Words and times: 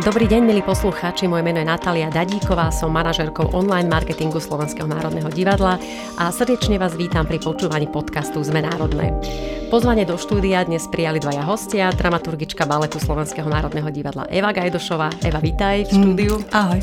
Dobrý 0.00 0.24
deň, 0.24 0.48
milí 0.48 0.64
poslucháči, 0.64 1.28
moje 1.28 1.44
meno 1.44 1.60
je 1.60 1.68
Natália 1.68 2.08
Dadíková, 2.08 2.72
som 2.72 2.88
manažerkou 2.88 3.52
online 3.52 3.84
marketingu 3.84 4.40
Slovenského 4.40 4.88
národného 4.88 5.28
divadla 5.28 5.76
a 6.16 6.32
srdečne 6.32 6.80
vás 6.80 6.96
vítam 6.96 7.28
pri 7.28 7.36
počúvaní 7.36 7.84
podcastu 7.84 8.40
Zme 8.40 8.64
národné. 8.64 9.12
Pozvanie 9.68 10.08
do 10.08 10.16
štúdia 10.16 10.64
dnes 10.64 10.88
prijali 10.88 11.20
dvaja 11.20 11.44
hostia, 11.44 11.92
dramaturgička 11.92 12.64
baletu 12.64 12.96
Slovenského 12.96 13.44
národného 13.44 13.92
divadla 13.92 14.24
Eva 14.32 14.56
Gajdošová. 14.56 15.20
Eva, 15.20 15.36
vítaj 15.36 15.92
v 15.92 15.92
štúdiu. 15.92 16.34
Mm, 16.40 16.48
ahoj. 16.48 16.80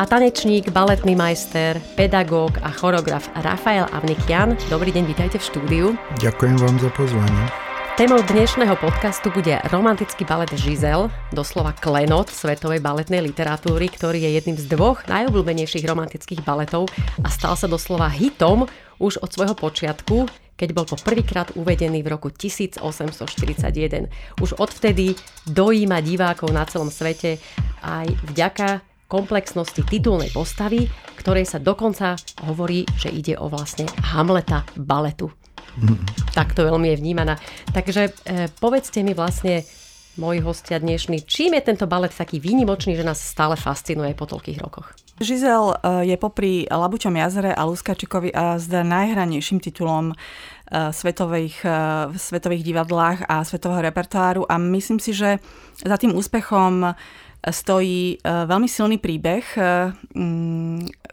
A 0.00 0.02
tanečník, 0.08 0.72
baletný 0.72 1.12
majster, 1.12 1.76
pedagóg 1.92 2.56
a 2.64 2.72
choreograf 2.72 3.28
Rafael 3.36 3.84
Avnikian. 3.92 4.56
Dobrý 4.72 4.96
deň, 4.96 5.04
vítajte 5.04 5.36
v 5.36 5.44
štúdiu. 5.44 5.86
Ďakujem 6.24 6.56
vám 6.56 6.80
za 6.80 6.88
pozvanie. 6.96 7.65
Témou 7.96 8.20
dnešného 8.20 8.76
podcastu 8.76 9.32
bude 9.32 9.56
romantický 9.72 10.28
balet 10.28 10.52
Žizel, 10.52 11.08
doslova 11.32 11.72
klenot 11.72 12.28
svetovej 12.28 12.84
baletnej 12.84 13.24
literatúry, 13.24 13.88
ktorý 13.88 14.20
je 14.20 14.36
jedným 14.36 14.60
z 14.60 14.68
dvoch 14.68 15.08
najobľúbenejších 15.08 15.88
romantických 15.88 16.44
baletov 16.44 16.92
a 17.24 17.32
stal 17.32 17.56
sa 17.56 17.64
doslova 17.64 18.12
hitom 18.12 18.68
už 19.00 19.24
od 19.24 19.32
svojho 19.32 19.56
počiatku, 19.56 20.28
keď 20.60 20.68
bol 20.76 20.84
po 20.84 21.00
prvýkrát 21.00 21.56
uvedený 21.56 22.04
v 22.04 22.12
roku 22.12 22.28
1841. 22.28 23.64
Už 24.44 24.60
odvtedy 24.60 25.16
dojíma 25.48 26.04
divákov 26.04 26.52
na 26.52 26.68
celom 26.68 26.92
svete 26.92 27.40
aj 27.80 28.12
vďaka 28.28 28.84
komplexnosti 29.08 29.80
titulnej 29.88 30.28
postavy, 30.36 30.84
ktorej 31.16 31.48
sa 31.48 31.56
dokonca 31.56 32.20
hovorí, 32.44 32.84
že 33.00 33.08
ide 33.08 33.40
o 33.40 33.48
vlastne 33.48 33.88
Hamleta 34.12 34.68
baletu. 34.76 35.45
Tak 36.32 36.56
to 36.56 36.64
veľmi 36.64 36.92
je 36.94 37.00
vnímaná. 37.00 37.36
Takže 37.72 38.02
e, 38.08 38.48
povedzte 38.60 39.04
mi 39.04 39.12
vlastne, 39.12 39.64
moji 40.16 40.40
hostia 40.40 40.80
dnešní, 40.80 41.28
čím 41.28 41.54
je 41.60 41.62
tento 41.62 41.84
balet 41.84 42.08
taký 42.08 42.40
výnimočný, 42.40 42.96
že 42.96 43.04
nás 43.04 43.20
stále 43.20 43.56
fascinuje 43.56 44.16
po 44.16 44.24
toľkých 44.24 44.58
rokoch? 44.64 44.96
Žizel 45.20 45.72
e, 45.72 45.76
je 46.12 46.16
popri 46.16 46.68
Labuťom 46.68 47.16
jazere 47.16 47.52
a 47.52 47.64
Luskačikovi 47.64 48.32
a 48.36 48.60
zda 48.60 48.84
najhranejším 48.84 49.60
titulom 49.60 50.12
e, 50.12 50.14
svetových, 50.92 51.64
e, 51.64 51.72
v 52.12 52.16
svetových 52.16 52.64
divadlách 52.64 53.28
a 53.28 53.44
svetového 53.44 53.80
repertoáru 53.80 54.44
a 54.48 54.60
myslím 54.60 55.00
si, 55.00 55.16
že 55.16 55.40
za 55.84 55.96
tým 55.96 56.16
úspechom 56.16 56.96
stojí 57.46 58.18
veľmi 58.26 58.66
silný 58.66 58.98
príbeh, 58.98 59.46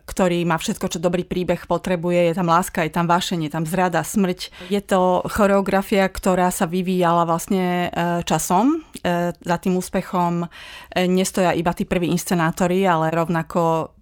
ktorý 0.04 0.44
má 0.44 0.60
všetko, 0.60 0.92
čo 0.92 1.00
dobrý 1.00 1.24
príbeh 1.24 1.64
potrebuje. 1.64 2.32
Je 2.32 2.36
tam 2.36 2.52
láska, 2.52 2.84
je 2.84 2.92
tam 2.92 3.08
vášenie, 3.08 3.48
tam 3.48 3.64
zrada, 3.64 4.04
smrť. 4.04 4.52
Je 4.68 4.82
to 4.84 5.24
choreografia, 5.32 6.08
ktorá 6.12 6.52
sa 6.52 6.68
vyvíjala 6.68 7.24
vlastne 7.24 7.88
e, 7.88 8.20
časom. 8.28 8.84
E, 9.00 9.32
za 9.32 9.58
tým 9.64 9.80
úspechom 9.80 10.44
e, 10.44 10.48
nestoja 11.08 11.56
iba 11.56 11.72
tí 11.72 11.88
prví 11.88 12.12
inscenátori, 12.12 12.84
ale 12.84 13.16
rovnako 13.16 13.96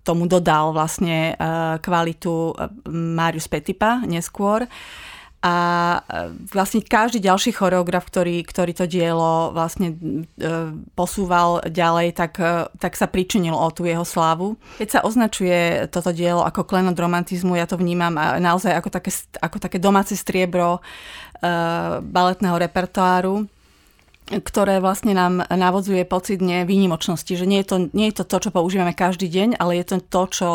tomu 0.00 0.24
dodal 0.24 0.72
vlastne 0.72 1.36
kvalitu 1.84 2.56
Marius 2.88 3.44
Petipa 3.44 4.00
neskôr 4.08 4.64
a 5.44 5.54
e, 6.00 6.32
vlastne 6.48 6.80
každý 6.80 7.20
ďalší 7.20 7.52
choreograf, 7.52 8.08
ktorý, 8.08 8.40
ktorý 8.48 8.72
to 8.72 8.88
dielo 8.88 9.52
vlastne 9.52 9.92
e, 9.92 9.96
posúval 10.96 11.60
ďalej, 11.68 12.16
tak, 12.16 12.40
e, 12.40 12.72
tak 12.80 12.96
sa 12.96 13.04
pričinil 13.04 13.52
o 13.52 13.68
tú 13.68 13.84
jeho 13.84 14.08
slávu. 14.08 14.56
Keď 14.80 14.88
sa 14.88 15.00
označuje 15.04 15.84
toto 15.92 16.16
dielo 16.16 16.40
ako 16.48 16.64
klenot 16.64 16.96
romantizmu, 16.96 17.60
ja 17.60 17.68
to 17.68 17.76
vnímam 17.76 18.16
naozaj 18.40 18.72
ako 18.72 18.88
také, 18.88 19.12
ako 19.44 19.56
také 19.60 19.76
domáce 19.76 20.16
striebro 20.16 20.80
baletného 22.00 22.56
repertoáru 22.56 23.44
ktoré 24.24 24.80
vlastne 24.80 25.12
nám 25.12 25.44
navodzuje 25.52 26.08
pocit 26.08 26.40
výnimočnosti, 26.40 27.28
že 27.28 27.44
nie 27.44 27.60
je, 27.60 27.68
to, 27.68 27.76
nie 27.92 28.08
je 28.08 28.16
to 28.16 28.24
to, 28.24 28.48
čo 28.48 28.56
používame 28.56 28.96
každý 28.96 29.28
deň, 29.28 29.60
ale 29.60 29.76
je 29.76 29.84
to 29.84 29.96
to, 30.00 30.22
čo, 30.32 30.50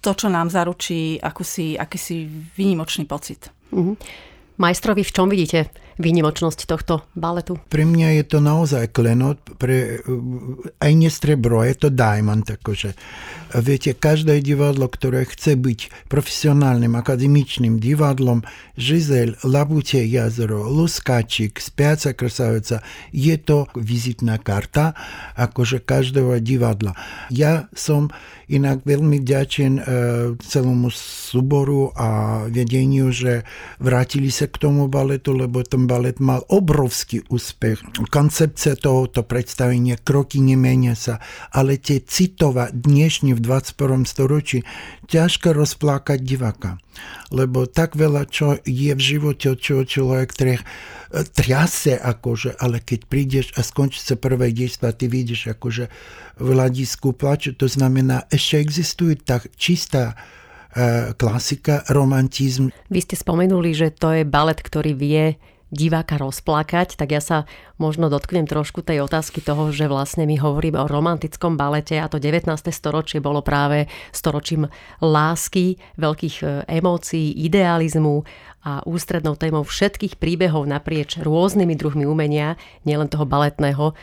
to, 0.00 0.16
čo 0.16 0.32
nám 0.32 0.48
zaručí 0.48 1.20
akúsi, 1.20 1.76
akýsi 1.76 2.24
výnimočný 2.56 3.04
pocit. 3.04 3.52
Mm-hmm. 3.72 3.94
Majstrovi, 4.56 5.04
v 5.04 5.12
čom 5.12 5.28
vidíte 5.28 5.68
výnimočnosť 5.96 6.68
tohto 6.68 7.04
baletu? 7.16 7.56
Pre 7.72 7.84
mňa 7.84 8.20
je 8.20 8.24
to 8.28 8.38
naozaj 8.40 8.92
klenot, 8.92 9.40
pre, 9.56 10.00
aj 10.80 10.92
nie 10.92 11.08
strebro, 11.08 11.64
je 11.64 11.76
to 11.76 11.88
diamond. 11.88 12.44
Akože. 12.44 12.92
Viete, 13.56 13.96
každé 13.96 14.44
divadlo, 14.44 14.88
ktoré 14.92 15.24
chce 15.24 15.56
byť 15.56 16.08
profesionálnym 16.12 16.92
akademičným 16.96 17.80
divadlom, 17.80 18.44
Žizel, 18.76 19.40
Labute 19.40 20.04
jazero, 20.04 20.68
Luskačik, 20.68 21.56
Spiaca 21.56 22.12
krasavica, 22.12 22.84
je 23.12 23.36
to 23.40 23.64
vizitná 23.72 24.36
karta 24.36 24.92
akože 25.36 25.80
každého 25.80 26.36
divadla. 26.44 26.92
Ja 27.32 27.72
som 27.72 28.12
inak 28.46 28.86
veľmi 28.86 29.18
vďačen 29.26 29.72
e, 29.78 29.82
celomu 30.38 30.92
súboru 30.94 31.90
a 31.98 32.42
vedeniu, 32.46 33.10
že 33.10 33.42
vrátili 33.82 34.30
sa 34.30 34.45
k 34.46 34.56
tomu 34.56 34.86
baletu, 34.86 35.34
lebo 35.34 35.62
ten 35.66 35.84
balet 35.84 36.18
mal 36.22 36.42
obrovský 36.48 37.26
úspech. 37.28 37.82
Koncepcia 38.08 38.78
tohoto 38.78 39.26
predstavenia, 39.26 40.00
kroky 40.00 40.38
nemenia 40.38 40.94
sa, 40.96 41.20
ale 41.50 41.76
tie 41.76 42.00
citová 42.00 42.70
dnešní 42.72 43.34
v 43.36 43.40
21. 43.42 44.06
storočí 44.06 44.62
ťažko 45.10 45.54
rozplakať 45.54 46.18
diváka. 46.22 46.70
Lebo 47.28 47.68
tak 47.68 47.98
veľa, 47.98 48.24
čo 48.30 48.56
je 48.64 48.92
v 48.96 49.02
živote, 49.02 49.52
čo 49.58 49.84
človek 49.84 50.32
trech, 50.32 50.62
triase, 51.36 51.94
akože, 51.94 52.56
ale 52.58 52.82
keď 52.82 53.00
prídeš 53.06 53.46
a 53.54 53.62
skončí 53.62 54.00
sa 54.00 54.16
prvé 54.18 54.50
dejstva, 54.50 54.96
ty 54.96 55.06
vidíš 55.06 55.54
akože 55.54 55.92
v 56.40 56.46
hľadisku 56.46 57.14
plaču, 57.14 57.54
to 57.54 57.68
znamená, 57.70 58.26
ešte 58.32 58.58
existuje 58.58 59.14
tak 59.20 59.52
čistá 59.54 60.16
E, 60.16 60.45
klasika, 61.16 61.88
romantizm. 61.88 62.68
Vy 62.92 63.00
ste 63.00 63.16
spomenuli, 63.16 63.72
že 63.72 63.88
to 63.96 64.12
je 64.12 64.28
balet, 64.28 64.60
ktorý 64.60 64.92
vie 64.92 65.24
diváka 65.74 66.14
rozplakať, 66.14 66.94
tak 66.94 67.10
ja 67.10 67.18
sa 67.18 67.42
možno 67.76 68.06
dotknem 68.06 68.46
trošku 68.46 68.86
tej 68.86 69.02
otázky 69.02 69.42
toho, 69.42 69.74
že 69.74 69.90
vlastne 69.90 70.22
my 70.22 70.38
hovoríme 70.38 70.78
o 70.78 70.86
romantickom 70.86 71.58
balete 71.58 71.98
a 71.98 72.06
to 72.06 72.22
19. 72.22 72.46
storočie 72.70 73.18
bolo 73.18 73.42
práve 73.42 73.90
storočím 74.14 74.70
lásky, 75.02 75.74
veľkých 75.98 76.36
e, 76.40 76.46
emócií, 76.70 77.34
idealizmu 77.50 78.22
a 78.62 78.86
ústrednou 78.86 79.34
témou 79.34 79.66
všetkých 79.66 80.22
príbehov 80.22 80.70
naprieč 80.70 81.18
rôznymi 81.18 81.74
druhmi 81.74 82.06
umenia, 82.06 82.54
nielen 82.86 83.10
toho 83.10 83.26
baletného. 83.26 83.90
E, 83.90 83.94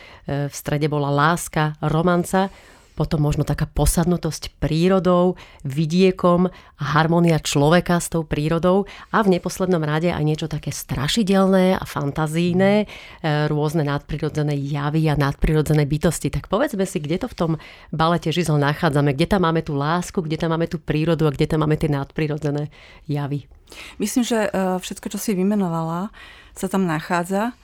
v 0.52 0.54
strede 0.54 0.92
bola 0.92 1.08
láska, 1.08 1.80
romanca, 1.80 2.52
potom 2.94 3.20
možno 3.22 3.42
taká 3.42 3.66
posadnutosť 3.66 4.58
prírodou, 4.62 5.34
vidiekom 5.66 6.48
a 6.78 6.84
harmonia 6.94 7.42
človeka 7.42 7.98
s 7.98 8.10
tou 8.10 8.22
prírodou 8.22 8.86
a 9.10 9.20
v 9.26 9.38
neposlednom 9.38 9.82
rade 9.82 10.14
aj 10.14 10.24
niečo 10.24 10.46
také 10.46 10.70
strašidelné 10.70 11.78
a 11.78 11.84
fantazíne, 11.84 12.86
e, 13.20 13.50
rôzne 13.50 13.82
nadprirodzené 13.82 14.54
javy 14.54 15.10
a 15.10 15.18
nadprirodzené 15.18 15.84
bytosti. 15.84 16.30
Tak 16.30 16.46
povedzme 16.46 16.86
si, 16.86 17.02
kde 17.02 17.22
to 17.22 17.28
v 17.30 17.36
tom 17.36 17.52
balete 17.90 18.30
Žizel 18.30 18.62
nachádzame, 18.62 19.12
kde 19.12 19.26
tam 19.26 19.42
máme 19.44 19.66
tú 19.66 19.74
lásku, 19.74 20.22
kde 20.22 20.38
tam 20.38 20.54
máme 20.54 20.70
tú 20.70 20.78
prírodu 20.78 21.26
a 21.26 21.34
kde 21.34 21.50
tam 21.50 21.66
máme 21.66 21.74
tie 21.74 21.90
nadprirodzené 21.90 22.70
javy. 23.10 23.50
Myslím, 23.98 24.22
že 24.22 24.46
e, 24.46 24.78
všetko, 24.78 25.10
čo 25.10 25.18
si 25.18 25.34
vymenovala, 25.34 26.14
sa 26.54 26.66
tam 26.70 26.86
nachádza. 26.86 27.58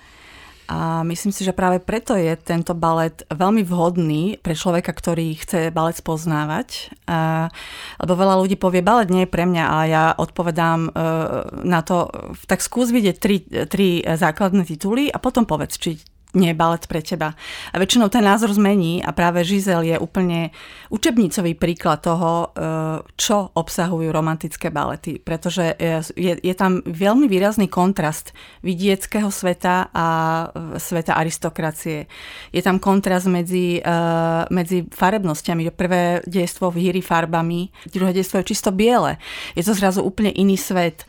A 0.70 1.02
myslím 1.02 1.34
si, 1.34 1.42
že 1.42 1.50
práve 1.50 1.82
preto 1.82 2.14
je 2.14 2.30
tento 2.38 2.78
balet 2.78 3.26
veľmi 3.26 3.66
vhodný 3.66 4.38
pre 4.38 4.54
človeka, 4.54 4.94
ktorý 4.94 5.34
chce 5.42 5.74
balet 5.74 5.98
spoznávať. 5.98 6.94
A, 7.10 7.50
lebo 7.98 8.14
veľa 8.14 8.38
ľudí 8.38 8.54
povie, 8.54 8.78
balet 8.78 9.10
nie 9.10 9.26
je 9.26 9.34
pre 9.34 9.50
mňa, 9.50 9.64
ale 9.66 9.84
ja 9.90 10.14
odpovedám 10.14 10.80
e, 10.86 10.90
na 11.66 11.82
to, 11.82 12.06
tak 12.46 12.62
skús 12.62 12.94
vidieť 12.94 13.16
tri, 13.18 13.42
tri 13.66 14.06
základné 14.06 14.62
tituly 14.62 15.10
a 15.10 15.18
potom 15.18 15.42
povedz, 15.42 15.74
či 15.74 15.98
nie 16.34 16.54
je 16.54 16.58
balet 16.58 16.84
pre 16.86 17.02
teba. 17.02 17.34
A 17.74 17.76
väčšinou 17.78 18.06
ten 18.06 18.22
názor 18.22 18.54
zmení 18.54 19.02
a 19.02 19.10
práve 19.10 19.42
Žizel 19.42 19.82
je 19.82 19.96
úplne 19.98 20.54
učebnicový 20.94 21.58
príklad 21.58 22.02
toho, 22.02 22.30
e, 22.30 22.68
čo 23.18 23.50
obsahujú 23.54 24.10
romantické 24.14 24.70
balety, 24.70 25.18
pretože 25.18 25.74
je, 26.14 26.32
je 26.38 26.54
tam 26.54 26.82
veľmi 26.86 27.26
výrazný 27.26 27.66
kontrast 27.66 28.30
vidieckého 28.62 29.30
sveta 29.30 29.90
a 29.90 30.06
e, 30.06 30.78
sveta 30.78 31.18
aristokracie. 31.18 32.06
Je 32.54 32.62
tam 32.62 32.78
kontrast 32.78 33.26
medzi, 33.26 33.82
e, 33.82 33.96
medzi 34.54 34.86
farebnosťami. 34.86 35.72
Prvé 35.74 36.22
dejstvo 36.26 36.70
hýry 36.70 37.02
farbami, 37.02 37.70
druhé 37.90 38.14
dejstvo 38.14 38.42
je 38.42 38.50
čisto 38.54 38.70
biele. 38.70 39.18
Je 39.58 39.66
to 39.66 39.74
zrazu 39.74 40.02
úplne 40.02 40.30
iný 40.34 40.54
svet. 40.54 41.06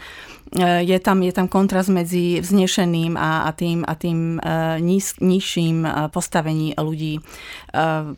E, 0.51 0.83
je 0.83 0.97
tam, 0.99 1.21
je 1.23 1.31
tam 1.31 1.47
kontrast 1.47 1.87
medzi 1.87 2.41
vznešeným 2.41 3.15
a, 3.15 3.47
a 3.47 3.51
tým, 3.55 3.85
a 3.87 3.93
tým 3.95 4.41
uh, 4.41 4.75
níz, 4.81 5.15
nižším 5.21 5.77
uh, 5.85 5.91
postavení 6.11 6.75
ľudí. 6.75 7.23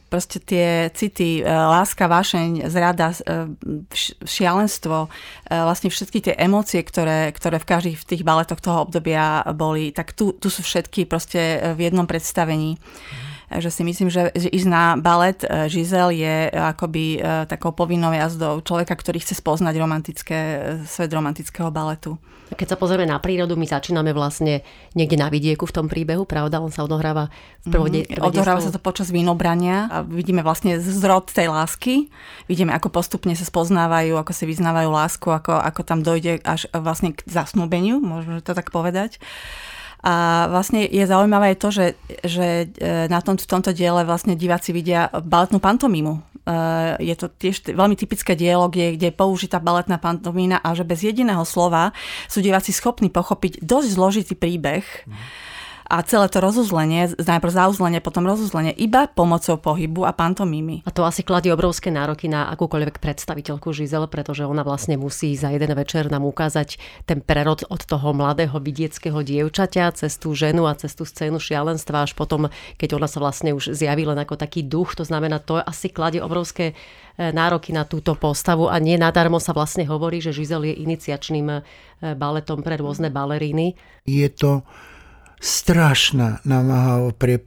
Proste 0.09 0.41
tie 0.41 0.89
city, 0.97 1.45
láska, 1.45 2.09
vášeň, 2.09 2.73
zrada, 2.73 3.13
šialenstvo, 4.25 5.13
vlastne 5.45 5.93
všetky 5.93 6.25
tie 6.25 6.33
emócie, 6.33 6.81
ktoré, 6.81 7.29
ktoré 7.37 7.61
v 7.61 7.69
každých 7.69 7.97
v 8.01 8.07
tých 8.09 8.25
baletoch 8.25 8.57
toho 8.57 8.89
obdobia 8.89 9.45
boli, 9.53 9.93
tak 9.93 10.17
tu, 10.17 10.33
tu 10.33 10.49
sú 10.49 10.65
všetky 10.65 11.05
proste 11.05 11.73
v 11.77 11.85
jednom 11.85 12.09
predstavení. 12.09 12.81
Mm. 12.81 13.32
Takže 13.53 13.69
si 13.69 13.83
myslím, 13.85 14.09
že, 14.09 14.33
že 14.33 14.49
ísť 14.49 14.65
na 14.65 14.97
balet 14.97 15.45
e, 15.45 15.69
Žizel 15.69 16.09
je 16.17 16.49
akoby 16.49 17.21
e, 17.21 17.45
takou 17.45 17.69
povinnou 17.69 18.09
jazdou 18.09 18.65
človeka, 18.65 18.97
ktorý 18.97 19.21
chce 19.21 19.37
spoznať 19.37 19.77
romantické, 19.77 20.39
e, 20.57 20.57
svet 20.89 21.13
romantického 21.13 21.69
baletu. 21.69 22.17
Keď 22.57 22.73
sa 22.73 22.77
pozrieme 22.77 23.05
na 23.05 23.21
prírodu, 23.21 23.53
my 23.53 23.69
začíname 23.69 24.09
vlastne 24.09 24.65
niekde 24.97 25.21
na 25.21 25.29
vidieku 25.29 25.69
v 25.69 25.73
tom 25.73 25.85
príbehu, 25.85 26.25
pravda? 26.25 26.65
On 26.65 26.73
sa 26.73 26.81
odohráva 26.85 27.29
v 27.61 27.67
prvode, 27.69 27.99
mm, 28.09 28.25
Odohráva 28.25 28.61
sa 28.61 28.73
to 28.73 28.81
počas 28.81 29.13
vínobrania 29.13 29.85
a 29.89 29.97
vidíme 30.01 30.41
vlastne 30.41 30.81
zrod 30.81 31.29
tej 31.29 31.53
lásky. 31.53 32.09
Vidíme, 32.49 32.73
ako 32.73 32.89
postupne 32.89 33.37
sa 33.37 33.45
spoznávajú, 33.45 34.17
ako 34.17 34.33
si 34.33 34.49
vyznávajú 34.49 34.89
lásku, 34.89 35.27
ako, 35.29 35.61
ako 35.61 35.81
tam 35.85 36.01
dojde 36.01 36.41
až 36.41 36.65
vlastne 36.73 37.13
k 37.13 37.21
zasnúbeniu, 37.29 38.01
môžeme 38.01 38.41
to 38.41 38.57
tak 38.57 38.73
povedať. 38.73 39.21
A 40.03 40.45
vlastne 40.51 40.83
je 40.83 41.03
zaujímavé 41.07 41.55
to, 41.55 41.71
že, 41.71 41.95
že 42.27 42.67
e, 42.75 43.07
na 43.07 43.23
tom, 43.23 43.39
v 43.39 43.47
tomto 43.47 43.71
diele 43.71 44.03
vlastne 44.03 44.35
diváci 44.35 44.75
vidia 44.75 45.07
baletnú 45.07 45.63
pantomímu. 45.63 46.19
E, 46.19 46.21
je 46.99 47.15
to 47.15 47.31
tiež 47.31 47.71
veľmi 47.71 47.95
typické 47.95 48.35
dielo, 48.35 48.67
kde, 48.67 48.99
kde 48.99 49.09
je 49.09 49.15
použitá 49.15 49.63
baletná 49.63 49.95
pantomína 49.95 50.59
a 50.59 50.75
že 50.75 50.83
bez 50.83 51.07
jediného 51.07 51.47
slova 51.47 51.95
sú 52.27 52.43
diváci 52.43 52.75
schopní 52.75 53.07
pochopiť 53.07 53.63
dosť 53.63 53.87
zložitý 53.95 54.35
príbeh. 54.35 54.83
Mm 55.07 55.52
a 55.93 56.01
celé 56.01 56.25
to 56.25 56.41
rozuzlenie, 56.41 57.13
najprv 57.21 57.53
zauzlenie, 57.53 58.01
potom 58.01 58.25
rozuzlenie, 58.25 58.73
iba 58.73 59.05
pomocou 59.05 59.61
pohybu 59.61 60.09
a 60.09 60.11
pantomímy. 60.17 60.81
A 60.81 60.89
to 60.89 61.05
asi 61.05 61.21
kladie 61.21 61.53
obrovské 61.53 61.93
nároky 61.93 62.25
na 62.25 62.49
akúkoľvek 62.49 62.97
predstaviteľku 62.97 63.69
Žizel, 63.69 64.09
pretože 64.09 64.41
ona 64.41 64.65
vlastne 64.65 64.97
musí 64.97 65.37
za 65.37 65.53
jeden 65.53 65.69
večer 65.77 66.09
nám 66.09 66.25
ukázať 66.25 66.81
ten 67.05 67.21
prerod 67.21 67.69
od 67.69 67.85
toho 67.85 68.09
mladého 68.09 68.57
vidieckého 68.57 69.21
dievčaťa 69.21 69.93
cez 69.93 70.17
tú 70.17 70.33
ženu 70.33 70.65
a 70.65 70.73
cez 70.73 70.97
tú 70.97 71.05
scénu 71.05 71.37
šialenstva 71.37 72.09
až 72.09 72.17
potom, 72.17 72.49
keď 72.81 72.97
ona 72.97 73.05
sa 73.05 73.21
vlastne 73.21 73.53
už 73.53 73.77
zjaví 73.77 74.09
len 74.09 74.17
ako 74.17 74.33
taký 74.33 74.65
duch, 74.65 74.97
to 74.97 75.05
znamená, 75.05 75.37
to 75.37 75.61
asi 75.61 75.93
kladie 75.93 76.25
obrovské 76.25 76.73
e, 76.73 77.29
nároky 77.29 77.69
na 77.69 77.85
túto 77.85 78.17
postavu 78.17 78.65
a 78.65 78.81
nie 78.81 78.97
nadarmo 78.97 79.37
sa 79.37 79.53
vlastne 79.53 79.85
hovorí, 79.85 80.25
že 80.25 80.33
Žizel 80.33 80.73
je 80.73 80.81
iniciačným 80.89 81.47
e, 81.53 81.57
baletom 82.17 82.65
pre 82.65 82.81
rôzne 82.81 83.13
baleríny. 83.13 83.77
Je 84.09 84.25
to 84.33 84.65
strašná 85.43 86.39
námaha 86.47 87.11
pre 87.19 87.43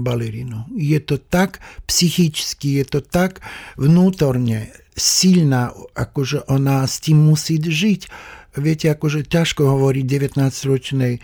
balerinu. 0.00 0.64
Je 0.72 0.96
to 1.04 1.20
tak 1.20 1.60
psychicky, 1.84 2.80
je 2.80 2.84
to 2.88 3.00
tak 3.04 3.44
vnútorne 3.76 4.72
silná, 4.96 5.76
akože 5.92 6.48
ona 6.48 6.88
s 6.88 7.04
tým 7.04 7.20
musí 7.20 7.60
žiť. 7.60 8.08
Viete, 8.56 8.88
akože 8.88 9.28
ťažko 9.28 9.68
hovoriť 9.68 10.04
19-ročnej 10.08 11.20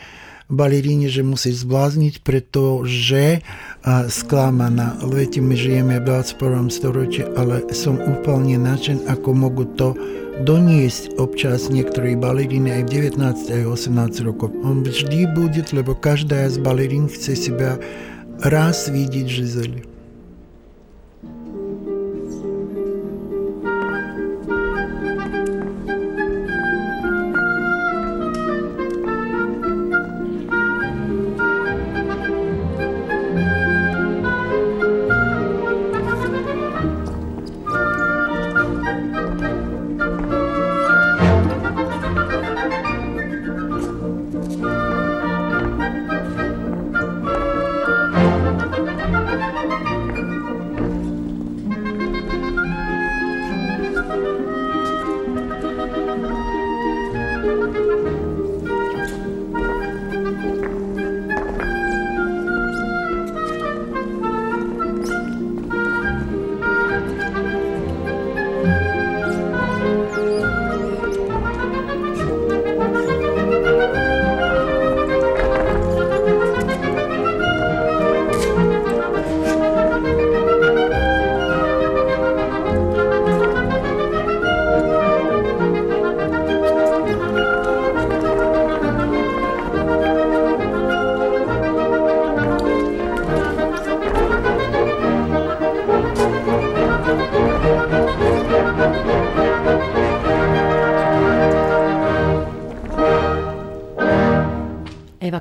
baleríne, 0.52 1.08
že 1.08 1.24
musí 1.24 1.48
zblázniť, 1.48 2.20
pretože 2.20 3.40
sklamaná. 3.88 5.00
Viete, 5.08 5.40
my 5.40 5.56
žijeme 5.56 5.96
v 5.96 6.12
21. 6.12 6.68
storočí, 6.68 7.24
ale 7.24 7.64
som 7.72 7.96
úplne 7.96 8.60
nadšen, 8.60 9.08
ako 9.08 9.32
mogu 9.32 9.64
to 9.64 9.96
doniesť 10.40 11.20
občas 11.20 11.68
niektorí 11.68 12.16
baleríny 12.16 12.80
aj 12.80 12.82
v 12.88 13.12
19 13.12 13.20
aj 13.52 13.62
18 13.68 14.24
rokov. 14.24 14.48
On 14.64 14.80
vždy 14.80 15.28
bude, 15.36 15.60
lebo 15.76 15.92
každá 15.92 16.48
z 16.48 16.56
balerín 16.56 17.12
chce 17.12 17.36
seba 17.36 17.76
raz 18.48 18.88
vidieť 18.88 19.26
Žizeli. 19.28 19.91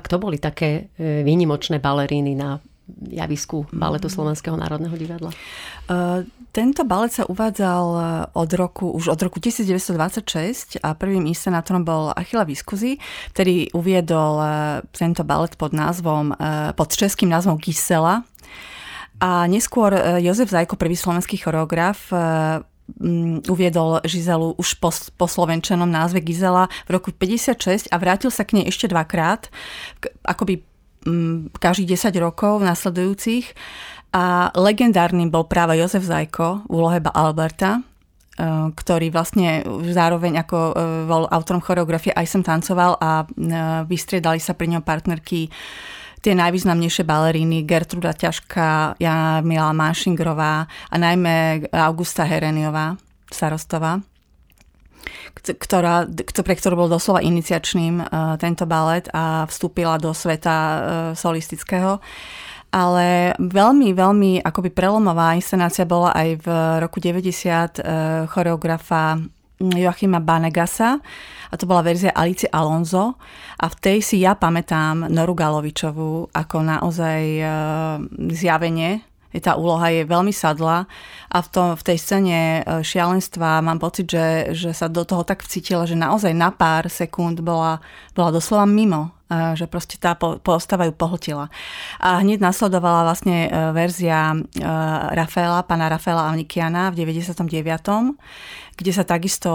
Kto 0.02 0.18
boli 0.18 0.36
také 0.42 0.92
e, 0.98 1.22
výnimočné 1.22 1.78
baleríny 1.78 2.34
na 2.34 2.58
javisku 3.08 3.64
baletu 3.70 4.10
Slovenského 4.10 4.58
národného 4.58 4.92
divadla? 4.98 5.30
Uh, 5.86 6.26
tento 6.50 6.84
balet 6.84 7.14
sa 7.14 7.24
uvádzal 7.24 7.84
e, 7.94 8.00
od 8.36 8.50
roku, 8.52 8.90
už 8.92 9.14
od 9.14 9.20
roku 9.22 9.38
1926 9.40 10.82
a 10.82 10.92
prvým 10.92 11.24
inscenátorom 11.30 11.86
bol 11.86 12.10
Achila 12.12 12.44
Viskuzi, 12.44 12.98
ktorý 13.32 13.72
uviedol 13.72 14.42
tento 14.92 15.22
balet 15.24 15.56
pod 15.56 15.72
názvom, 15.72 16.36
pod 16.76 16.88
českým 16.92 17.32
názvom 17.32 17.56
Gisela. 17.56 18.26
A 19.22 19.46
neskôr 19.46 19.94
Jozef 20.18 20.50
Zajko, 20.50 20.74
prvý 20.74 20.98
slovenský 20.98 21.38
choreograf, 21.38 22.10
uviedol 23.48 24.02
Žizelu 24.04 24.58
už 24.58 24.78
po, 24.78 24.90
po 25.16 25.26
slovenčenom 25.26 25.88
názve 25.88 26.22
Gizela 26.22 26.66
v 26.86 26.98
roku 26.98 27.14
56 27.14 27.88
a 27.88 27.96
vrátil 27.98 28.30
sa 28.30 28.42
k 28.46 28.60
nej 28.60 28.64
ešte 28.68 28.90
dvakrát, 28.90 29.48
akoby 30.26 30.62
mm, 31.06 31.56
každých 31.56 31.98
10 31.98 32.14
rokov 32.22 32.62
nasledujúcich. 32.62 33.54
A 34.12 34.52
legendárnym 34.52 35.32
bol 35.32 35.48
práve 35.48 35.80
Jozef 35.80 36.04
Zajko 36.04 36.68
v 36.68 36.72
úlohe 36.72 37.00
Alberta, 37.00 37.80
e, 37.80 37.82
ktorý 38.76 39.08
vlastne 39.08 39.64
zároveň 39.88 40.44
ako 40.44 40.58
e, 40.60 40.72
bol 41.08 41.24
autorom 41.32 41.64
choreografie 41.64 42.12
aj 42.12 42.26
som 42.28 42.44
tancoval 42.44 43.00
a 43.00 43.24
e, 43.24 43.26
vystriedali 43.88 44.36
sa 44.36 44.52
pri 44.52 44.76
ňom 44.76 44.84
partnerky 44.84 45.48
tie 46.22 46.38
najvýznamnejšie 46.38 47.02
baleríny 47.02 47.66
Gertruda 47.66 48.14
Ťažká, 48.14 48.96
Jana 49.02 49.42
Milá 49.42 49.74
Mášingrová 49.74 50.70
a 50.70 50.94
najmä 50.96 51.66
Augusta 51.74 52.22
Hereniová, 52.22 52.94
starostová 53.26 54.00
ktorá, 55.42 56.06
pre 56.46 56.54
ktorú 56.54 56.86
bol 56.86 56.90
doslova 56.92 57.24
iniciačným 57.24 58.06
tento 58.38 58.64
balet 58.70 59.10
a 59.10 59.42
vstúpila 59.50 59.98
do 59.98 60.14
sveta 60.14 60.54
solistického. 61.18 61.98
Ale 62.72 63.36
veľmi, 63.36 63.92
veľmi 63.92 64.30
akoby 64.40 64.70
prelomová 64.72 65.34
inscenácia 65.36 65.84
bola 65.84 66.14
aj 66.14 66.28
v 66.40 66.46
roku 66.80 67.02
90 67.02 68.30
choreografa 68.30 69.18
Joachima 69.70 70.18
Banegasa 70.18 70.98
a 71.52 71.54
to 71.54 71.68
bola 71.68 71.84
verzia 71.84 72.16
Alice 72.16 72.48
Alonso. 72.48 73.20
A 73.60 73.68
v 73.68 73.76
tej 73.76 73.98
si 74.00 74.24
ja 74.24 74.32
pamätám 74.32 75.12
Noru 75.12 75.36
Galovičovú 75.36 76.32
ako 76.32 76.56
naozaj 76.64 77.20
e, 77.38 77.44
zjavenie. 78.32 79.04
Tá 79.40 79.56
úloha 79.56 79.88
je 79.88 80.04
veľmi 80.04 80.32
sadla 80.32 80.84
a 81.32 81.38
v, 81.40 81.48
tom, 81.48 81.68
v 81.72 81.82
tej 81.84 81.98
scéne 82.00 82.38
e, 82.60 82.84
šialenstva 82.84 83.64
mám 83.64 83.80
pocit, 83.80 84.08
že, 84.08 84.56
že 84.56 84.72
sa 84.72 84.88
do 84.88 85.04
toho 85.04 85.24
tak 85.24 85.44
vcítila, 85.44 85.88
že 85.88 85.96
naozaj 85.96 86.32
na 86.32 86.52
pár 86.52 86.88
sekúnd 86.88 87.40
bola, 87.40 87.80
bola 88.16 88.32
doslova 88.32 88.68
mimo 88.68 89.21
že 89.54 89.66
proste 89.70 89.96
tá 89.96 90.14
postava 90.18 90.84
ju 90.86 90.92
pohltila. 90.92 91.48
A 92.02 92.20
hneď 92.20 92.42
nasledovala 92.42 93.06
vlastne 93.06 93.46
e, 93.46 93.48
verzia 93.72 94.34
e, 94.34 94.38
Rafaela, 95.14 95.64
pána 95.64 95.88
Rafaela 95.88 96.28
Avnikiana 96.32 96.92
v 96.92 97.06
99., 97.06 97.38
kde 98.72 98.92
sa 98.92 99.04
takisto 99.04 99.52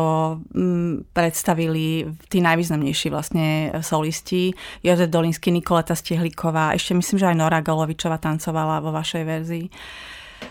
mm, 0.53 1.11
predstavili 1.11 2.05
tí 2.29 2.37
najvýznamnejší 2.39 3.07
vlastne 3.09 3.73
solisti. 3.81 4.53
Jozef 4.85 5.09
Dolinsky, 5.09 5.49
Nikoleta 5.49 5.97
Stiehlíková, 5.97 6.77
ešte 6.77 6.93
myslím, 6.93 7.17
že 7.17 7.29
aj 7.33 7.37
Nora 7.37 7.59
Golovičova 7.65 8.21
tancovala 8.21 8.79
vo 8.79 8.93
vašej 8.93 9.23
verzii. 9.25 9.65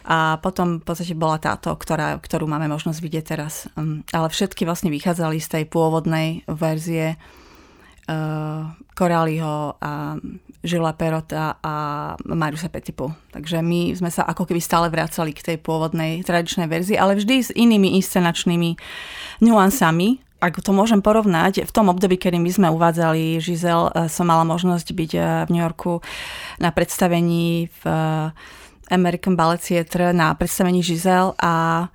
A 0.06 0.42
potom 0.42 0.83
v 0.83 0.85
podstate 0.85 1.14
bola 1.14 1.38
táto, 1.38 1.71
ktorá, 1.71 2.18
ktorú 2.18 2.50
máme 2.50 2.66
možnosť 2.66 2.99
vidieť 2.99 3.25
teraz. 3.25 3.71
Mm, 3.78 4.02
ale 4.11 4.28
všetky 4.30 4.66
vlastne 4.66 4.90
vychádzali 4.90 5.38
z 5.38 5.49
tej 5.49 5.64
pôvodnej 5.71 6.42
verzie 6.50 7.18
Koráliho 8.95 9.75
a 9.83 10.15
Žila 10.67 10.99
Perota 10.99 11.63
a 11.63 11.75
Mariusa 12.27 12.67
Petipu. 12.67 13.15
Takže 13.31 13.63
my 13.63 13.95
sme 13.95 14.11
sa 14.11 14.27
ako 14.27 14.51
keby 14.51 14.59
stále 14.59 14.91
vracali 14.91 15.31
k 15.31 15.55
tej 15.55 15.57
pôvodnej 15.63 16.27
tradičnej 16.27 16.67
verzii, 16.67 16.99
ale 16.99 17.15
vždy 17.19 17.37
s 17.39 17.51
inými 17.55 17.95
inscenačnými 17.99 18.75
nuansami, 19.47 20.19
ak 20.37 20.61
to 20.61 20.77
môžem 20.77 21.01
porovnať, 21.01 21.65
v 21.65 21.73
tom 21.73 21.89
období, 21.89 22.21
kedy 22.21 22.37
my 22.37 22.51
sme 22.53 22.69
uvádzali 22.69 23.41
Žizel, 23.41 23.89
eh, 23.89 24.11
som 24.13 24.29
mala 24.29 24.45
možnosť 24.45 24.89
byť 24.93 25.11
eh, 25.17 25.23
v 25.49 25.51
New 25.55 25.63
Yorku 25.65 26.05
na 26.61 26.75
predstavení 26.75 27.73
v 27.73 27.83
eh, 27.89 28.93
American 28.93 29.35
Ballet 29.35 29.59
Theatre 29.59 30.13
na 30.13 30.37
predstavení 30.37 30.85
Žizel 30.85 31.35
a 31.41 31.89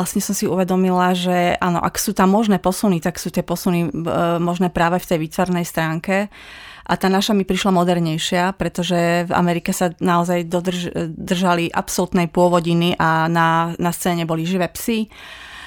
vlastne 0.00 0.20
som 0.20 0.36
si 0.36 0.44
uvedomila, 0.44 1.16
že 1.16 1.56
áno, 1.60 1.80
ak 1.80 1.96
sú 1.96 2.12
tam 2.12 2.32
možné 2.32 2.60
posuny, 2.60 3.00
tak 3.00 3.16
sú 3.16 3.32
tie 3.32 3.44
posuny 3.44 3.88
e, 3.88 3.90
možné 4.40 4.68
práve 4.68 5.00
v 5.00 5.08
tej 5.08 5.18
výtvarnej 5.24 5.64
stránke. 5.64 6.28
A 6.86 6.94
tá 6.94 7.10
naša 7.10 7.34
mi 7.34 7.42
prišla 7.42 7.74
modernejšia, 7.74 8.54
pretože 8.54 9.26
v 9.26 9.32
Amerike 9.34 9.74
sa 9.74 9.90
naozaj 9.98 10.46
dodrž, 10.46 10.94
držali 11.18 11.66
absolútnej 11.66 12.30
pôvodiny 12.30 12.94
a 12.94 13.26
na, 13.26 13.74
na 13.74 13.90
scéne 13.90 14.22
boli 14.22 14.46
živé 14.46 14.70
psy. 14.70 15.10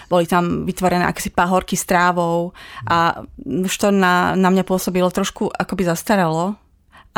Boli 0.08 0.26
tam 0.26 0.64
vytvorené 0.64 1.04
akési 1.04 1.30
pahorky 1.30 1.76
s 1.76 1.84
trávou. 1.84 2.56
A 2.88 3.20
už 3.46 3.74
to 3.76 3.92
na, 3.92 4.34
na 4.40 4.48
mňa 4.48 4.64
pôsobilo 4.64 5.12
trošku 5.12 5.52
akoby 5.52 5.92
zastaralo, 5.92 6.56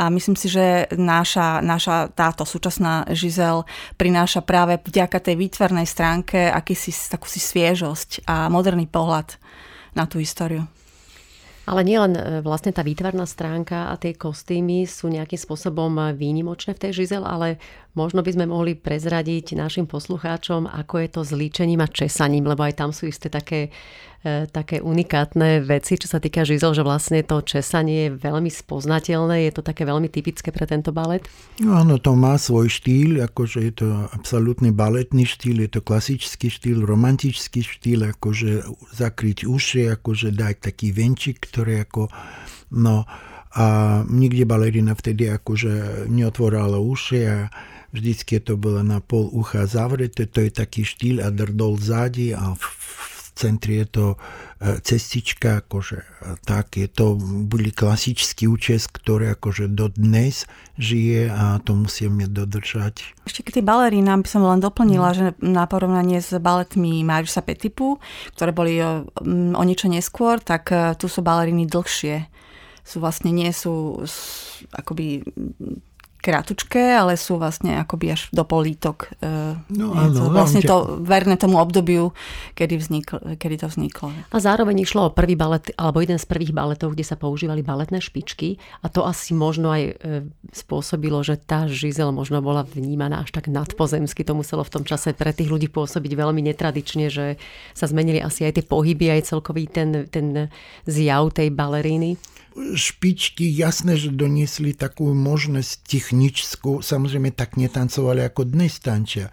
a 0.00 0.08
myslím 0.08 0.34
si, 0.34 0.48
že 0.48 0.88
náša, 0.96 1.60
náša 1.60 2.08
táto 2.16 2.48
súčasná 2.48 3.04
Žizel 3.12 3.68
prináša 4.00 4.40
práve 4.40 4.80
vďaka 4.80 5.20
tej 5.20 5.36
výtvarnej 5.36 5.84
stránke 5.84 6.48
akýsi 6.48 6.90
takú 7.12 7.28
si 7.28 7.38
sviežosť 7.38 8.24
a 8.24 8.48
moderný 8.48 8.88
pohľad 8.88 9.36
na 9.92 10.08
tú 10.08 10.16
históriu. 10.16 10.64
Ale 11.62 11.86
nielen 11.86 12.18
e, 12.18 12.22
vlastne 12.42 12.74
tá 12.74 12.82
výtvarná 12.82 13.22
stránka 13.22 13.92
a 13.92 13.94
tie 13.94 14.18
kostýmy 14.18 14.82
sú 14.82 15.06
nejakým 15.06 15.38
spôsobom 15.38 15.94
výnimočné 16.18 16.74
v 16.74 16.82
tej 16.88 17.06
žizel, 17.06 17.22
ale 17.22 17.62
možno 17.94 18.18
by 18.26 18.34
sme 18.34 18.50
mohli 18.50 18.74
prezradiť 18.74 19.54
našim 19.54 19.86
poslucháčom, 19.86 20.66
ako 20.66 20.94
je 20.98 21.08
to 21.12 21.20
s 21.22 21.30
líčením 21.30 21.78
a 21.78 21.86
česaním, 21.86 22.50
lebo 22.50 22.66
aj 22.66 22.82
tam 22.82 22.90
sú 22.90 23.06
isté 23.06 23.30
také 23.30 23.70
také 24.54 24.78
unikátne 24.78 25.66
veci, 25.66 25.98
čo 25.98 26.06
sa 26.06 26.22
týka 26.22 26.46
žizel, 26.46 26.78
že 26.78 26.86
vlastne 26.86 27.26
to 27.26 27.42
česanie 27.42 28.06
je 28.06 28.14
veľmi 28.22 28.46
spoznateľné, 28.46 29.50
je 29.50 29.52
to 29.58 29.62
také 29.66 29.82
veľmi 29.82 30.06
typické 30.06 30.54
pre 30.54 30.62
tento 30.62 30.94
balet? 30.94 31.26
No 31.58 31.82
áno, 31.82 31.98
to 31.98 32.14
má 32.14 32.38
svoj 32.38 32.70
štýl, 32.70 33.18
akože 33.26 33.58
je 33.66 33.72
to 33.82 33.88
absolútny 34.14 34.70
baletný 34.70 35.26
štýl, 35.26 35.66
je 35.66 35.70
to 35.74 35.80
klasický 35.82 36.54
štýl, 36.54 36.86
romantický 36.86 37.66
štýl, 37.66 38.14
akože 38.14 38.62
zakryť 38.94 39.42
uši, 39.42 39.90
akože 39.98 40.30
dať 40.30 40.70
taký 40.70 40.94
venčik, 40.94 41.42
ktorý 41.42 41.82
ako, 41.82 42.06
no 42.78 43.02
a 43.52 43.66
nikde 44.08 44.48
balerina 44.48 44.96
vtedy 44.96 45.28
akože 45.28 46.06
neotvorala 46.08 46.80
uši 46.80 47.20
a 47.28 47.52
vždycky 47.92 48.40
to 48.40 48.56
bolo 48.56 48.80
na 48.80 49.04
pol 49.04 49.28
ucha 49.28 49.68
zavreté, 49.68 50.24
to 50.24 50.40
je 50.40 50.50
taký 50.54 50.88
štýl 50.88 51.20
a 51.20 51.28
drdol 51.28 51.76
zadi 51.76 52.32
a 52.32 52.56
centri 53.34 53.80
je 53.82 53.86
to 53.88 54.06
e, 54.14 54.16
cestička, 54.84 55.64
akože 55.64 56.04
tak 56.44 56.76
je 56.76 56.88
to, 56.88 57.16
boli 57.48 57.72
klasický 57.72 58.46
účes, 58.46 58.86
ktorý 58.86 59.34
akože 59.34 59.72
do 59.72 59.88
dnes 59.88 60.44
žije 60.76 61.32
a 61.32 61.58
to 61.64 61.74
musíme 61.76 62.28
dodržať. 62.28 63.16
Ešte 63.24 63.42
k 63.42 63.60
tej 63.60 63.64
balerínám 63.64 64.22
by 64.24 64.28
som 64.28 64.42
len 64.44 64.60
doplnila, 64.60 65.10
mm. 65.12 65.16
že 65.16 65.26
na 65.40 65.64
porovnanie 65.66 66.20
s 66.20 66.34
baletmi 66.36 67.02
Mariusa 67.02 67.42
Petipu, 67.42 67.98
ktoré 68.36 68.50
boli 68.52 68.78
o, 68.80 69.08
o 69.56 69.62
niečo 69.64 69.88
neskôr, 69.88 70.38
tak 70.38 70.70
e, 70.70 70.94
tu 71.00 71.08
sú 71.08 71.24
baleríny 71.24 71.66
dlhšie. 71.66 72.28
Sú 72.82 72.98
vlastne, 72.98 73.30
nie 73.30 73.54
sú 73.54 74.02
akoby 74.74 75.22
krátučké, 76.22 76.94
ale 76.94 77.18
sú 77.18 77.34
vlastne 77.34 77.82
akoby 77.82 78.14
až 78.14 78.30
do 78.30 78.46
polítok. 78.46 79.10
E, 79.18 79.58
no 79.74 79.90
áno. 79.90 80.30
Vlastne 80.30 80.62
to 80.62 81.02
verné 81.02 81.34
tomu 81.34 81.58
obdobiu, 81.58 82.14
kedy, 82.54 82.78
vzniklo, 82.78 83.18
kedy 83.34 83.56
to 83.58 83.66
vzniklo. 83.66 84.14
A 84.30 84.36
zároveň 84.38 84.86
išlo 84.86 85.10
o 85.10 85.14
prvý 85.14 85.34
balet, 85.34 85.74
alebo 85.74 85.98
jeden 85.98 86.22
z 86.22 86.26
prvých 86.30 86.54
baletov, 86.54 86.94
kde 86.94 87.02
sa 87.02 87.18
používali 87.18 87.66
baletné 87.66 87.98
špičky 87.98 88.62
a 88.80 88.86
to 88.86 89.02
asi 89.02 89.34
možno 89.34 89.74
aj 89.74 89.82
e, 89.82 89.92
spôsobilo, 90.54 91.18
že 91.26 91.34
tá 91.42 91.66
žizel 91.66 92.14
možno 92.14 92.38
bola 92.38 92.62
vnímaná 92.62 93.26
až 93.26 93.34
tak 93.34 93.50
nadpozemsky. 93.50 94.22
To 94.22 94.38
muselo 94.38 94.62
v 94.62 94.78
tom 94.78 94.86
čase 94.86 95.18
pre 95.18 95.34
tých 95.34 95.50
ľudí 95.50 95.66
pôsobiť 95.66 96.12
veľmi 96.14 96.38
netradične, 96.54 97.10
že 97.10 97.34
sa 97.74 97.90
zmenili 97.90 98.22
asi 98.22 98.46
aj 98.46 98.62
tie 98.62 98.64
pohyby, 98.64 99.10
aj 99.10 99.26
celkový 99.26 99.66
ten, 99.66 100.06
ten 100.06 100.46
zjav 100.86 101.34
tej 101.34 101.50
baleríny 101.50 102.14
špičky, 102.56 103.48
jasné, 103.48 103.96
že 103.96 104.12
doniesli 104.12 104.76
takú 104.76 105.12
možnosť 105.12 105.84
technickú, 105.84 106.84
samozrejme 106.84 107.32
tak 107.32 107.56
netancovali 107.56 108.22
ako 108.24 108.48
dnes 108.48 108.78
tančia. 108.78 109.32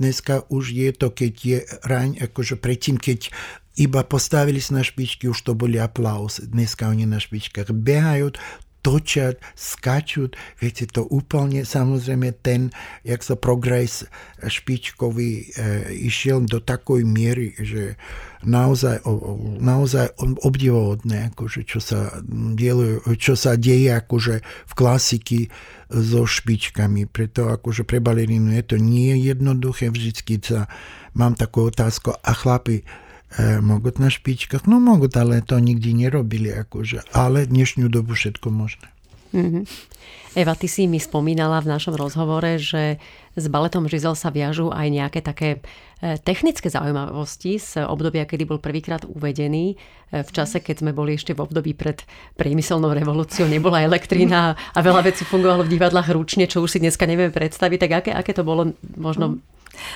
Dneska 0.00 0.48
už 0.50 0.74
je 0.74 0.90
to, 0.90 1.14
keď 1.14 1.32
je 1.38 1.58
raň, 1.86 2.18
akože 2.18 2.58
predtým, 2.58 2.98
keď 2.98 3.30
iba 3.78 4.02
postavili 4.06 4.58
sa 4.62 4.78
na 4.78 4.84
špičky, 4.86 5.26
už 5.30 5.38
to 5.46 5.52
boli 5.54 5.78
aplaus. 5.78 6.42
Dneska 6.42 6.90
oni 6.90 7.06
na 7.06 7.18
špičkách 7.18 7.74
behajú, 7.74 8.34
točať, 8.84 9.40
skačú, 9.56 10.28
viete, 10.60 10.84
to 10.84 11.08
úplne, 11.08 11.64
samozrejme 11.64 12.36
ten, 12.44 12.68
jak 13.00 13.24
sa 13.24 13.32
progres 13.32 14.04
špičkový 14.44 15.32
e, 15.32 15.44
išiel 16.04 16.44
do 16.44 16.60
takoj 16.60 17.00
miery, 17.00 17.56
že 17.56 17.96
naozaj, 18.44 19.08
o, 19.08 19.40
naozaj 19.56 20.12
obdivovodné, 20.20 21.32
akože, 21.32 21.64
čo, 21.64 21.80
sa 21.80 22.20
dielu, 22.28 23.00
čo 23.16 23.32
sa 23.32 23.56
deje 23.56 23.88
akože 23.88 24.44
v 24.44 24.72
klasiky 24.76 25.40
so 25.88 26.28
špičkami. 26.28 27.08
Preto 27.08 27.48
akože 27.48 27.88
pre 27.88 28.04
balerínu 28.04 28.52
je 28.52 28.64
to 28.68 28.76
nie 28.76 29.16
jednoduché, 29.16 29.88
vždycky 29.88 30.44
sa 30.44 30.68
mám 31.16 31.32
takú 31.32 31.72
otázku, 31.72 32.12
a 32.12 32.32
chlapi, 32.36 32.84
могут 33.61 34.01
na 34.01 34.09
špičkách. 34.09 34.65
No 34.65 34.81
могут, 34.81 35.13
ale 35.13 35.45
to 35.45 35.61
nikdy 35.61 35.93
nerobili. 35.93 36.49
Akože. 36.49 37.05
Ale 37.13 37.45
dnešnú 37.45 37.85
dobu 37.87 38.17
všetko 38.17 38.49
možné. 38.49 38.89
Mm-hmm. 39.29 39.63
Eva, 40.37 40.53
ty 40.53 40.69
si 40.69 40.85
mi 40.85 41.01
spomínala 41.01 41.61
v 41.61 41.69
našom 41.73 41.97
rozhovore, 41.97 42.61
že 42.61 43.01
s 43.33 43.45
baletom 43.49 43.89
Žizel 43.89 44.13
sa 44.13 44.29
viažú 44.29 44.69
aj 44.69 44.87
nejaké 44.89 45.19
také 45.25 45.61
e, 46.01 46.17
technické 46.21 46.69
zaujímavosti 46.69 47.57
z 47.57 47.85
obdobia, 47.85 48.29
kedy 48.29 48.45
bol 48.45 48.61
prvýkrát 48.61 49.05
uvedený. 49.09 49.73
E, 49.73 50.21
v 50.21 50.29
čase, 50.29 50.61
keď 50.61 50.85
sme 50.85 50.91
boli 50.93 51.17
ešte 51.17 51.33
v 51.33 51.45
období 51.45 51.73
pred 51.73 52.01
priemyselnou 52.37 52.93
revolúciou, 52.93 53.49
nebola 53.49 53.85
elektrina 53.85 54.53
a 54.53 54.79
veľa 54.81 55.01
vecí 55.05 55.25
fungovalo 55.25 55.65
v 55.65 55.73
divadlách 55.77 56.13
ručne, 56.13 56.45
čo 56.45 56.61
už 56.61 56.77
si 56.77 56.79
dneska 56.81 57.09
nevieme 57.09 57.33
predstaviť. 57.33 57.77
Tak 57.81 57.91
aké, 58.05 58.11
aké 58.13 58.31
to 58.33 58.45
bolo 58.45 58.73
možno 58.97 59.41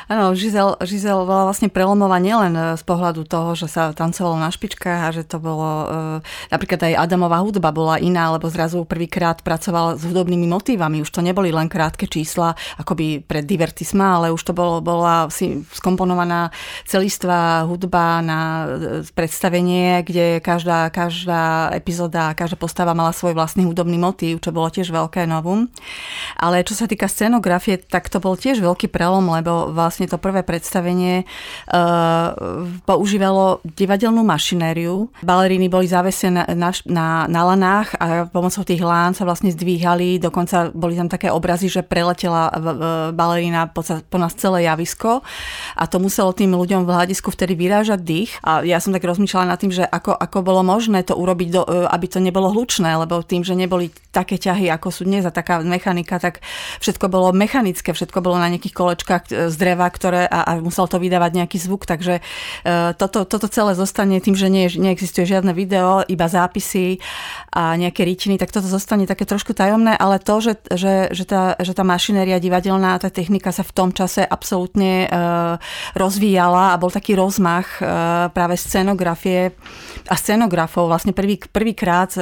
Áno, 0.08 0.32
Žizel, 0.32 0.80
Žizel 0.80 1.24
bola 1.26 1.48
vlastne 1.48 1.68
prelomová 1.68 2.18
nielen 2.18 2.54
e, 2.54 2.62
z 2.76 2.82
pohľadu 2.84 3.28
toho, 3.28 3.54
že 3.54 3.68
sa 3.68 3.92
tancovalo 3.92 4.40
na 4.40 4.48
špičkách 4.48 5.00
a 5.08 5.14
že 5.14 5.22
to 5.24 5.40
bolo, 5.40 5.68
e, 5.68 5.86
napríklad 6.52 6.80
aj 6.88 7.08
Adamová 7.08 7.40
hudba 7.44 7.70
bola 7.70 7.96
iná, 8.00 8.32
lebo 8.34 8.48
zrazu 8.50 8.82
prvýkrát 8.88 9.40
pracoval 9.44 10.00
s 10.00 10.02
hudobnými 10.04 10.48
motívami. 10.48 11.02
Už 11.04 11.10
to 11.12 11.20
neboli 11.20 11.52
len 11.52 11.70
krátke 11.70 12.08
čísla, 12.08 12.56
akoby 12.80 13.22
pre 13.22 13.44
divertisma, 13.44 14.18
ale 14.18 14.32
už 14.34 14.42
to 14.42 14.52
bolo, 14.56 14.80
bola 14.80 15.28
si 15.28 15.62
skomponovaná 15.72 16.50
celistvá 16.88 17.68
hudba 17.68 18.24
na 18.24 18.40
e, 18.40 18.66
predstavenie, 19.12 20.02
kde 20.02 20.40
každá, 20.40 20.88
každá 20.88 21.72
epizóda, 21.76 22.32
každá 22.32 22.56
postava 22.56 22.96
mala 22.96 23.12
svoj 23.12 23.36
vlastný 23.36 23.68
hudobný 23.68 24.00
motív, 24.00 24.40
čo 24.40 24.50
bolo 24.50 24.72
tiež 24.72 24.88
veľké 24.90 25.28
novum. 25.28 25.68
Ale 26.40 26.64
čo 26.64 26.74
sa 26.74 26.88
týka 26.88 27.06
scenografie, 27.06 27.78
tak 27.78 28.08
to 28.08 28.18
bol 28.18 28.34
tiež 28.34 28.60
veľký 28.60 28.88
prelom, 28.90 29.28
lebo 29.30 29.67
vlastne 29.72 30.08
to 30.08 30.16
prvé 30.16 30.42
predstavenie 30.42 31.24
uh, 31.70 32.34
používalo 32.84 33.60
divadelnú 33.64 34.24
mašinériu. 34.24 35.10
Baleríny 35.24 35.68
boli 35.68 35.86
závesené 35.90 36.54
na, 36.54 36.70
na, 36.86 37.08
na 37.28 37.42
lanách 37.44 37.94
a 37.98 38.28
pomocou 38.28 38.64
tých 38.64 38.82
lán 38.82 39.12
sa 39.12 39.24
vlastne 39.24 39.52
zdvíhali. 39.52 40.20
Dokonca 40.20 40.72
boli 40.72 40.96
tam 40.96 41.08
také 41.10 41.28
obrazy, 41.32 41.68
že 41.68 41.86
preletela 41.86 42.50
balerína 43.12 43.70
po, 43.70 43.84
po 43.84 44.16
nás 44.18 44.34
celé 44.34 44.68
javisko 44.68 45.20
a 45.76 45.84
to 45.86 46.02
muselo 46.02 46.32
tým 46.32 46.54
ľuďom 46.54 46.84
v 46.84 46.94
hľadisku 46.94 47.30
vtedy 47.32 47.54
vyrážať 47.58 48.00
dých. 48.02 48.32
A 48.42 48.62
ja 48.64 48.78
som 48.82 48.94
tak 48.94 49.04
rozmýšľala 49.04 49.54
nad 49.54 49.58
tým, 49.60 49.72
že 49.74 49.84
ako, 49.84 50.14
ako 50.14 50.38
bolo 50.42 50.62
možné 50.64 51.04
to 51.04 51.14
urobiť, 51.14 51.48
do, 51.50 51.62
e, 51.64 51.86
aby 51.88 52.06
to 52.08 52.18
nebolo 52.18 52.50
hlučné, 52.52 52.98
lebo 52.98 53.22
tým, 53.22 53.42
že 53.44 53.58
neboli 53.58 53.90
také 54.10 54.40
ťahy, 54.40 54.70
ako 54.72 54.88
sú 54.90 55.02
dnes 55.06 55.24
a 55.24 55.32
taká 55.34 55.60
mechanika, 55.62 56.18
tak 56.18 56.40
všetko 56.82 57.06
bolo 57.10 57.30
mechanické, 57.30 57.94
všetko 57.94 58.18
bolo 58.20 58.40
na 58.40 58.50
nejakých 58.50 58.74
kolečkách 58.74 59.22
e, 59.30 59.32
dreva, 59.58 59.90
ktoré 59.90 60.30
a, 60.30 60.46
a 60.46 60.52
musel 60.62 60.86
to 60.86 61.02
vydávať 61.02 61.44
nejaký 61.44 61.58
zvuk, 61.58 61.84
takže 61.84 62.22
uh, 62.22 62.94
toto, 62.94 63.26
toto 63.26 63.50
celé 63.50 63.74
zostane 63.74 64.22
tým, 64.22 64.38
že 64.38 64.46
nie, 64.46 64.70
neexistuje 64.70 65.26
žiadne 65.26 65.50
video, 65.50 66.06
iba 66.06 66.30
zápisy 66.30 67.02
a 67.50 67.74
nejaké 67.74 68.06
rytiny, 68.06 68.38
tak 68.38 68.54
toto 68.54 68.70
zostane 68.70 69.10
také 69.10 69.26
trošku 69.26 69.52
tajomné, 69.52 69.98
ale 69.98 70.22
to, 70.22 70.38
že, 70.38 70.52
že, 70.70 71.10
že, 71.10 71.24
tá, 71.26 71.58
že 71.58 71.74
tá 71.74 71.82
mašinéria 71.82 72.38
divadelná, 72.38 73.02
tá 73.02 73.10
technika 73.10 73.50
sa 73.50 73.66
v 73.66 73.74
tom 73.74 73.90
čase 73.90 74.22
absolútne 74.22 75.10
uh, 75.10 75.58
rozvíjala 75.98 76.72
a 76.72 76.80
bol 76.80 76.94
taký 76.94 77.18
rozmach 77.18 77.82
uh, 77.82 78.30
práve 78.30 78.54
scenografie 78.54 79.50
a 80.08 80.14
scenografov. 80.14 80.88
Vlastne 80.88 81.12
prvý, 81.12 81.40
prvýkrát 81.40 82.12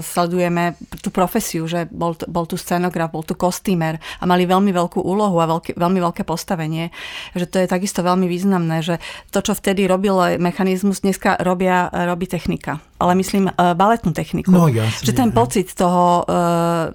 sledujeme 0.00 0.76
tú 1.00 1.08
profesiu, 1.08 1.64
že 1.64 1.88
bol, 1.88 2.16
bol 2.28 2.44
tu 2.44 2.60
scenograf, 2.60 3.12
bol 3.12 3.24
tu 3.24 3.32
kostýmer 3.32 3.96
a 4.20 4.24
mali 4.28 4.44
veľmi 4.44 4.68
veľkú 4.72 5.00
úlohu 5.00 5.40
a 5.40 5.48
veľký, 5.48 5.76
veľmi 5.76 6.00
veľké 6.04 6.22
postavenie 6.28 6.67
vzdelávanie, 6.68 6.92
že 7.32 7.46
to 7.48 7.56
je 7.64 7.66
takisto 7.66 8.00
veľmi 8.04 8.28
významné, 8.28 8.84
že 8.84 9.00
to, 9.32 9.40
čo 9.40 9.56
vtedy 9.56 9.88
robil 9.88 10.36
mechanizmus, 10.36 11.00
dneska 11.00 11.40
robia, 11.40 11.88
robí 11.88 12.28
technika. 12.28 12.84
Ale 13.00 13.14
myslím 13.16 13.48
uh, 13.48 13.72
baletnú 13.72 14.12
techniku. 14.12 14.50
No, 14.50 14.68
jasne, 14.68 15.06
že 15.06 15.12
ten 15.16 15.30
pocit 15.32 15.72
toho 15.72 16.26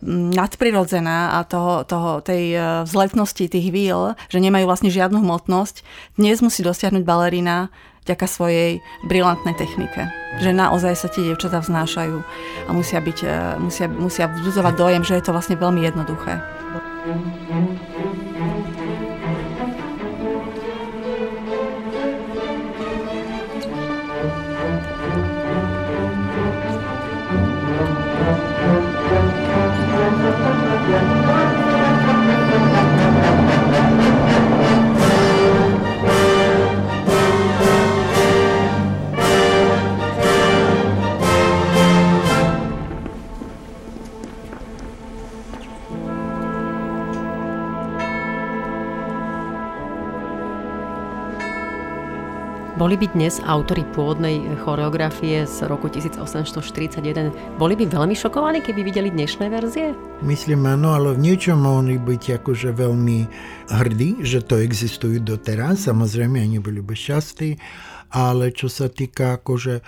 nadprirodzená 0.03 1.39
a 1.39 1.47
toho, 1.47 1.87
toho, 1.87 2.19
tej 2.21 2.59
vzletnosti 2.85 3.47
tých 3.47 3.67
víl, 3.71 4.13
že 4.29 4.43
nemajú 4.43 4.67
vlastne 4.67 4.91
žiadnu 4.91 5.23
hmotnosť, 5.23 5.81
dnes 6.19 6.43
musí 6.43 6.61
dosiahnuť 6.61 7.03
balerina 7.07 7.71
vďaka 8.03 8.27
svojej 8.27 8.83
brilantnej 9.07 9.55
technike. 9.55 10.11
Že 10.43 10.51
naozaj 10.51 10.93
sa 10.99 11.07
tie 11.07 11.31
dievčatá 11.31 11.63
vznášajú 11.63 12.17
a 12.67 12.69
musia, 12.75 12.99
byť, 12.99 13.19
musia, 13.63 13.87
musia 13.87 14.27
vzbudzovať 14.27 14.73
dojem, 14.75 15.03
že 15.07 15.15
je 15.15 15.23
to 15.23 15.31
vlastne 15.31 15.55
veľmi 15.55 15.87
jednoduché. 15.87 16.43
Boli 52.83 52.99
by 52.99 53.15
dnes 53.15 53.39
autory 53.47 53.87
pôvodnej 53.95 54.43
choreografie 54.59 55.47
z 55.47 55.71
roku 55.71 55.87
1841, 55.87 57.31
boli 57.55 57.79
by 57.79 57.87
veľmi 57.87 58.11
šokovaní, 58.11 58.59
keby 58.59 58.83
videli 58.83 59.07
dnešné 59.07 59.47
verzie? 59.47 59.95
Myslím 60.19 60.67
áno, 60.67 60.91
ale 60.91 61.15
v 61.15 61.31
niečom 61.31 61.63
mohli 61.63 61.95
byť 61.95 62.43
akože 62.43 62.75
veľmi 62.75 63.19
hrdí, 63.71 64.27
že 64.27 64.43
to 64.43 64.59
existujú 64.59 65.23
doteraz. 65.23 65.87
Samozrejme, 65.87 66.43
oni 66.43 66.59
boli 66.59 66.83
by 66.83 66.91
šťastí, 66.91 67.55
ale 68.13 68.53
čo 68.53 68.69
sa 68.69 68.93
týka 68.93 69.41
akože 69.41 69.81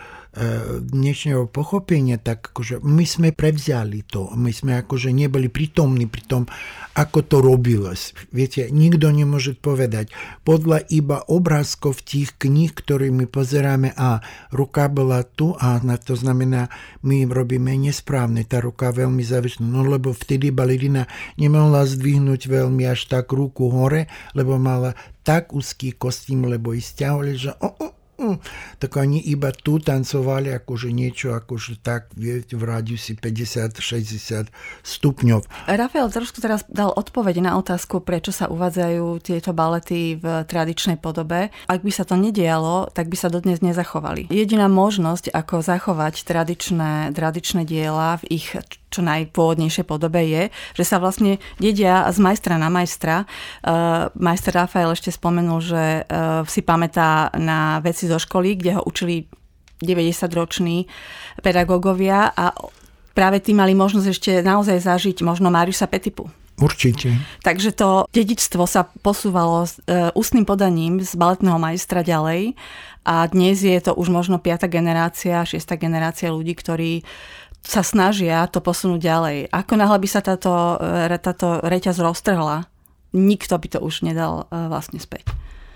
dnešného 0.84 1.48
pochopenia, 1.48 2.20
tak 2.20 2.52
akože 2.52 2.84
my 2.84 3.08
sme 3.08 3.32
prevzali 3.32 4.04
to. 4.04 4.36
My 4.36 4.52
sme 4.52 4.76
akože 4.84 5.16
neboli 5.16 5.48
prítomní 5.48 6.12
pri 6.12 6.28
tom, 6.28 6.44
ako 6.92 7.24
to 7.24 7.40
robilo. 7.40 7.88
Viete, 8.36 8.68
nikto 8.68 9.16
nemôže 9.16 9.56
povedať. 9.56 10.12
Podľa 10.44 10.92
iba 10.92 11.24
obrázkov 11.24 12.04
tých 12.04 12.36
kníh, 12.36 12.76
ktorými 12.76 13.32
pozeráme, 13.32 13.96
a 13.96 14.20
ruka 14.52 14.92
bola 14.92 15.24
tu, 15.24 15.56
a 15.56 15.80
to 16.04 16.20
znamená, 16.20 16.68
my 17.08 17.24
robíme 17.32 17.72
nesprávne, 17.80 18.44
tá 18.44 18.60
ruka 18.60 18.92
veľmi 18.92 19.24
závislá. 19.24 19.64
No 19.64 19.88
lebo 19.88 20.12
vtedy 20.12 20.52
balerina 20.52 21.08
nemohla 21.40 21.88
zdvihnúť 21.88 22.52
veľmi 22.52 22.84
až 22.84 23.08
tak 23.08 23.32
ruku 23.32 23.72
hore, 23.72 24.12
lebo 24.36 24.60
mala 24.60 25.00
tak 25.24 25.56
úzký 25.56 25.96
kostým, 25.96 26.44
lebo 26.44 26.76
i 26.76 26.84
stiahli, 26.84 27.40
že 27.40 27.56
oh, 27.64 27.72
oh, 27.80 27.95
Mm, 28.26 28.42
tak 28.82 28.98
oni 28.98 29.22
iba 29.30 29.54
tu 29.54 29.78
tancovali 29.78 30.50
akože 30.50 30.90
niečo 30.90 31.38
akože 31.38 31.86
tak, 31.86 32.10
viete, 32.18 32.58
v 32.58 32.64
radiusi 32.66 33.14
50-60 33.14 34.50
stupňov. 34.82 35.46
Rafael 35.70 36.10
trošku 36.10 36.42
teraz 36.42 36.66
dal 36.66 36.90
odpoveď 36.90 37.46
na 37.46 37.52
otázku, 37.62 38.02
prečo 38.02 38.34
sa 38.34 38.50
uvádzajú 38.50 39.22
tieto 39.22 39.54
balety 39.54 40.18
v 40.18 40.42
tradičnej 40.50 40.98
podobe. 40.98 41.54
Ak 41.70 41.86
by 41.86 41.92
sa 41.94 42.02
to 42.02 42.18
nedialo, 42.18 42.90
tak 42.90 43.14
by 43.14 43.18
sa 43.20 43.30
dodnes 43.30 43.62
nezachovali. 43.62 44.34
Jediná 44.34 44.66
možnosť, 44.66 45.30
ako 45.30 45.62
zachovať 45.62 46.26
tradičné, 46.26 47.14
tradičné 47.14 47.62
diela 47.70 48.18
v 48.26 48.42
ich 48.42 48.58
čo 48.90 49.02
najpôvodnejšej 49.04 49.86
podobe 49.86 50.22
je, 50.24 50.44
že 50.78 50.84
sa 50.88 51.02
vlastne 51.02 51.42
dedia 51.60 52.06
z 52.10 52.18
majstra 52.22 52.56
na 52.56 52.72
majstra. 52.72 53.26
Uh, 53.66 54.08
majster 54.16 54.56
Rafael 54.56 54.94
ešte 54.94 55.12
spomenul, 55.12 55.60
že 55.60 55.84
uh, 56.06 56.46
si 56.48 56.62
pamätá 56.64 57.34
na 57.36 57.84
veci 57.84 58.08
zo 58.08 58.22
školy, 58.22 58.56
kde 58.56 58.80
ho 58.80 58.82
učili 58.86 59.28
90-roční 59.84 60.88
pedagógovia 61.44 62.32
a 62.32 62.56
práve 63.12 63.44
tí 63.44 63.52
mali 63.52 63.76
možnosť 63.76 64.08
ešte 64.08 64.32
naozaj 64.40 64.80
zažiť 64.80 65.18
možno 65.24 65.52
Mariusa 65.52 65.88
Petipu. 65.88 66.32
Určite. 66.56 67.20
Takže 67.44 67.76
to 67.76 68.08
dedičstvo 68.16 68.64
sa 68.64 68.88
posúvalo 69.04 69.68
s 69.68 69.76
e, 69.84 70.08
ústnym 70.16 70.48
podaním 70.48 71.04
z 71.04 71.12
baletného 71.20 71.60
majstra 71.60 72.00
ďalej 72.00 72.56
a 73.04 73.28
dnes 73.28 73.60
je 73.60 73.76
to 73.84 73.92
už 73.92 74.08
možno 74.08 74.40
piata 74.40 74.72
generácia, 74.72 75.44
šiesta 75.44 75.76
generácia 75.76 76.32
ľudí, 76.32 76.56
ktorí 76.56 77.04
sa 77.66 77.82
snažia 77.82 78.46
to 78.48 78.62
posunúť 78.62 79.02
ďalej. 79.02 79.38
Ako 79.50 79.74
náhle 79.76 79.98
by 79.98 80.08
sa 80.08 80.22
táto, 80.22 80.78
e, 80.78 81.18
táto 81.18 81.60
reťaz 81.66 81.98
roztrhla, 81.98 82.70
nikto 83.12 83.58
by 83.58 83.68
to 83.68 83.80
už 83.82 84.06
nedal 84.06 84.46
e, 84.48 84.70
vlastne 84.70 85.02
späť. 85.02 85.26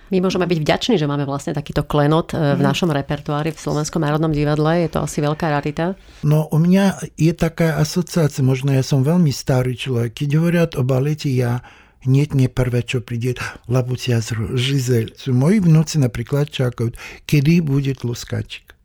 My 0.09 0.25
môžeme 0.25 0.49
byť 0.49 0.59
vďační, 0.65 0.95
že 0.97 1.05
máme 1.05 1.25
vlastne 1.29 1.53
takýto 1.53 1.85
klenot 1.85 2.33
e, 2.33 2.57
v 2.57 2.61
mhm. 2.61 2.65
našom 2.65 2.89
repertoári 2.89 3.53
v 3.53 3.61
Slovenskom 3.61 4.01
národnom 4.01 4.33
divadle. 4.33 4.85
Je 4.85 4.89
to 4.89 5.05
asi 5.05 5.21
veľká 5.21 5.49
rarita. 5.49 5.97
No 6.25 6.49
u 6.49 6.57
mňa 6.61 7.13
je 7.17 7.33
taká 7.33 7.77
asociácia, 7.81 8.45
možno 8.45 8.73
ja 8.73 8.85
som 8.85 9.01
veľmi 9.05 9.33
starý 9.33 9.73
človek. 9.73 10.13
Keď 10.25 10.29
hovoria 10.37 10.65
o 10.77 10.83
balete, 10.85 11.29
ja 11.33 11.61
hneď 12.05 12.37
nie 12.37 12.49
prvé, 12.49 12.81
čo 12.85 13.03
príde, 13.03 13.35
Labucia 13.67 14.23
Žizel. 14.55 15.13
Sú 15.19 15.35
moji 15.35 15.59
vnúci 15.59 15.99
napríklad 15.99 16.47
čakajú, 16.47 16.95
kedy 17.27 17.59
bude 17.59 17.91
tluskačik. 17.93 18.78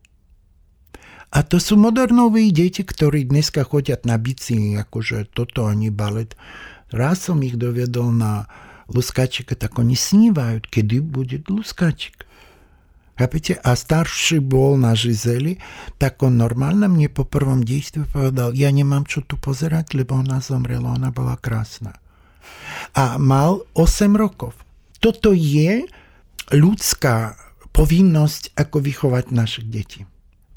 A 1.35 1.42
to 1.42 1.59
sú 1.59 1.75
modernoví 1.75 2.55
deti, 2.55 2.87
ktorí 2.87 3.27
dneska 3.27 3.66
chodia 3.66 3.99
na 4.07 4.14
bici, 4.23 4.79
akože 4.79 5.35
toto 5.35 5.66
ani 5.66 5.90
balet. 5.90 6.38
Raz 6.94 7.27
som 7.27 7.42
ich 7.42 7.59
dovedol 7.59 8.14
na 8.14 8.47
luskačika, 8.87 9.59
tak 9.59 9.75
oni 9.75 9.99
snívajú, 9.99 10.62
kedy 10.70 11.03
bude 11.03 11.42
luskačik. 11.51 12.23
Chápete? 13.18 13.59
A 13.62 13.75
starší 13.75 14.42
bol 14.42 14.79
na 14.79 14.94
Žizeli, 14.94 15.59
tak 15.99 16.23
on 16.23 16.38
normálne 16.38 16.87
mne 16.87 17.11
po 17.11 17.27
prvom 17.27 17.66
dejstve 17.66 18.07
povedal, 18.11 18.55
ja 18.55 18.70
nemám 18.70 19.07
čo 19.07 19.23
tu 19.27 19.35
pozerať, 19.35 19.94
lebo 19.99 20.18
ona 20.18 20.38
zomrela, 20.38 20.94
ona 20.94 21.11
bola 21.11 21.35
krásna. 21.35 21.99
A 22.94 23.18
mal 23.18 23.66
8 23.75 24.14
rokov. 24.14 24.55
toto 25.03 25.35
je 25.35 25.87
ľudská 26.55 27.38
povinnosť, 27.75 28.55
ako 28.55 28.77
vychovať 28.83 29.25
našich 29.35 29.66
detí. 29.66 30.01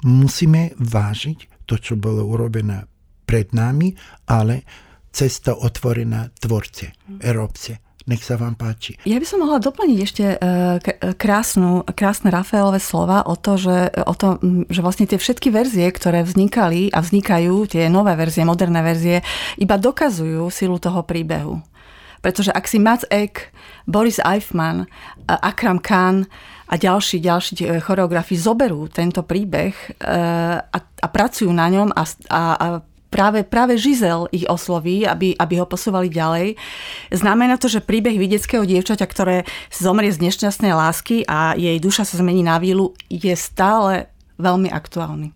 Musíme 0.06 0.76
vážiť 0.78 1.66
to, 1.66 1.74
čo 1.76 1.98
bolo 1.98 2.22
urobené 2.24 2.86
pred 3.28 3.52
nami, 3.52 3.92
ale 4.30 4.64
cesta 5.12 5.52
otvorená 5.52 6.30
tvorce, 6.38 6.94
Európce. 7.20 7.88
Nech 8.08 8.24
sa 8.24 8.40
vám 8.40 8.56
páči. 8.56 8.96
Ja 9.04 9.20
by 9.20 9.26
som 9.28 9.44
mohla 9.44 9.60
doplniť 9.60 9.98
ešte 10.00 10.24
e, 10.24 10.36
krásnu, 11.12 11.84
krásne 11.92 12.32
Rafaelové 12.32 12.80
slova 12.80 13.20
o 13.28 13.36
to, 13.36 13.60
že, 13.60 13.92
o 14.00 14.16
to, 14.16 14.40
že 14.72 14.80
vlastne 14.80 15.04
tie 15.04 15.20
všetky 15.20 15.52
verzie, 15.52 15.84
ktoré 15.92 16.24
vznikali 16.24 16.88
a 16.88 17.04
vznikajú, 17.04 17.68
tie 17.68 17.92
nové 17.92 18.16
verzie, 18.16 18.48
moderné 18.48 18.80
verzie, 18.80 19.20
iba 19.60 19.76
dokazujú 19.76 20.48
silu 20.48 20.80
toho 20.80 21.04
príbehu. 21.04 21.60
Pretože 22.24 22.48
ak 22.48 22.64
si 22.64 22.80
Mats 22.80 23.04
Ek, 23.12 23.52
Boris 23.84 24.16
Eifman, 24.24 24.88
Akram 25.28 25.76
Khan 25.76 26.24
a 26.68 26.74
ďalší, 26.76 27.24
ďalší 27.24 27.80
choreografi 27.80 28.36
zoberú 28.36 28.92
tento 28.92 29.24
príbeh 29.24 29.72
e, 29.72 29.88
a, 30.60 30.78
a 30.78 31.06
pracujú 31.08 31.48
na 31.48 31.66
ňom 31.72 31.88
a, 31.96 32.02
a, 32.28 32.42
a 32.54 32.66
práve, 33.08 33.40
práve 33.44 33.80
Žizel 33.80 34.28
ich 34.30 34.44
osloví, 34.44 35.08
aby, 35.08 35.32
aby 35.32 35.54
ho 35.56 35.66
posúvali 35.66 36.12
ďalej. 36.12 36.60
Znamená 37.08 37.56
to, 37.56 37.72
že 37.72 37.84
príbeh 37.84 38.20
videckého 38.20 38.68
dievčaťa, 38.68 39.06
ktoré 39.08 39.36
zomrie 39.72 40.12
z 40.12 40.28
nešťastnej 40.28 40.72
lásky 40.76 41.24
a 41.24 41.56
jej 41.56 41.80
duša 41.80 42.04
sa 42.04 42.20
zmení 42.20 42.44
na 42.44 42.60
vílu, 42.60 42.92
je 43.08 43.32
stále 43.32 44.12
veľmi 44.36 44.68
aktuálny. 44.68 45.32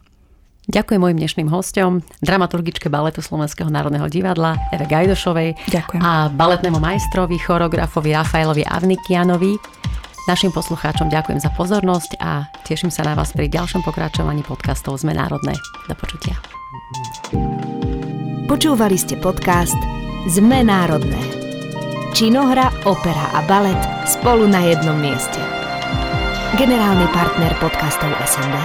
Ďakujem 0.62 1.00
mojim 1.02 1.18
dnešným 1.18 1.50
hostom, 1.50 2.06
dramaturgičke 2.22 2.86
baletu 2.86 3.18
Slovenského 3.18 3.66
národného 3.66 4.06
divadla 4.06 4.54
Eve 4.70 4.86
Gajdošovej 4.86 5.58
Ďakujem. 5.74 5.98
a 5.98 6.30
baletnému 6.30 6.78
majstrovi, 6.78 7.34
choreografovi 7.42 8.14
Rafaelovi 8.14 8.62
Avnikianovi. 8.62 9.81
Našim 10.22 10.54
poslucháčom 10.54 11.10
ďakujem 11.10 11.42
za 11.42 11.50
pozornosť 11.50 12.22
a 12.22 12.46
teším 12.62 12.94
sa 12.94 13.02
na 13.02 13.18
vás 13.18 13.34
pri 13.34 13.50
ďalšom 13.50 13.82
pokračovaní 13.82 14.46
podcastov 14.46 14.94
Sme 14.94 15.18
národné. 15.18 15.50
Do 15.90 15.98
počutia. 15.98 16.38
Počúvali 18.46 18.94
ste 18.94 19.18
podcast 19.18 19.74
Sme 20.30 20.62
národné. 20.62 21.18
Činohra, 22.14 22.70
opera 22.86 23.34
a 23.34 23.42
balet 23.50 23.78
spolu 24.06 24.46
na 24.46 24.62
jednom 24.62 24.94
mieste. 24.94 25.42
Generálny 26.54 27.10
partner 27.10 27.50
podcastov 27.58 28.14
SND 28.22 28.56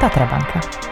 Tatra 0.00 0.24
Banka. 0.24 0.91